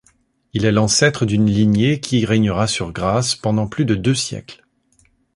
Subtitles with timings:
[0.53, 4.65] Il est l'ancêtre d'une lignée qui régnera sur Grâce pendant plus de deux siècles.